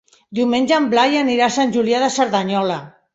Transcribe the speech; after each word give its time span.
Diumenge 0.37 0.75
en 0.77 0.87
Blai 0.93 1.19
anirà 1.19 1.49
a 1.49 1.53
Sant 1.57 1.75
Julià 1.75 1.99
de 2.05 2.09
Cerdanyola. 2.17 2.79